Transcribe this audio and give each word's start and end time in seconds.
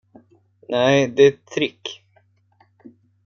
Nej, 0.69 1.07
det 1.07 1.23
är 1.23 1.27
ett 1.31 1.45
trick. 1.45 2.03